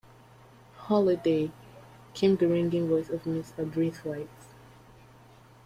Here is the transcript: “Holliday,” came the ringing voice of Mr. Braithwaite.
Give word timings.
“Holliday,” 0.77 1.51
came 2.15 2.35
the 2.35 2.47
ringing 2.47 2.87
voice 2.87 3.11
of 3.11 3.23
Mr. 3.25 3.71
Braithwaite. 3.71 4.27